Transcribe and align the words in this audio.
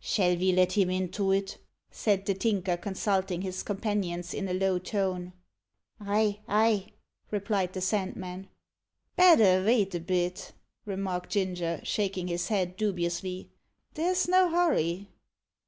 "Shall 0.00 0.34
ve 0.34 0.50
let 0.50 0.72
him 0.72 0.90
into 0.90 1.30
it?" 1.30 1.58
said 1.92 2.26
the 2.26 2.34
Tinker, 2.34 2.76
consulting 2.76 3.42
his 3.42 3.62
companions 3.62 4.34
in 4.34 4.48
a 4.48 4.52
low 4.52 4.80
tone. 4.80 5.32
"Ay 6.00 6.40
ay," 6.48 6.88
replied 7.30 7.72
the 7.72 7.80
Sandman. 7.80 8.48
"Better 9.14 9.62
vait 9.62 9.94
a 9.94 10.00
bit," 10.00 10.54
remarked 10.86 11.30
Ginger, 11.30 11.78
shaking 11.84 12.26
his 12.26 12.48
head 12.48 12.76
dubiously. 12.76 13.48
"There's 13.94 14.26
no 14.26 14.50
hurry." 14.50 15.06